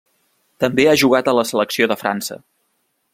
[0.63, 2.39] També ha jugat a la selecció de França.